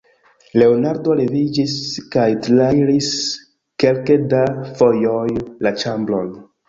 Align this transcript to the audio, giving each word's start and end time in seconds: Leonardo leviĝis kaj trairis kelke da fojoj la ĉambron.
Leonardo 0.59 1.17
leviĝis 1.19 1.75
kaj 2.15 2.25
trairis 2.47 3.09
kelke 3.85 4.19
da 4.33 4.41
fojoj 4.81 5.23
la 5.67 5.75
ĉambron. 5.85 6.35